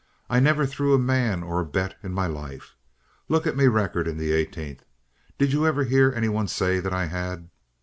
"I 0.31 0.39
never 0.39 0.65
threw 0.65 0.95
a 0.95 0.97
man 0.97 1.43
or 1.43 1.59
a 1.59 1.63
bet 1.63 1.95
in 2.01 2.11
my 2.11 2.25
life. 2.25 2.75
Look 3.29 3.45
at 3.45 3.55
me 3.55 3.67
record 3.67 4.07
in 4.07 4.17
the 4.17 4.31
eighteenth. 4.31 4.83
Did 5.37 5.53
you 5.53 5.67
ever 5.67 5.83
hear 5.83 6.11
any 6.11 6.27
one 6.27 6.47
say 6.47 6.79
that 6.79 6.91
I 6.91 7.05
had?" 7.05 7.51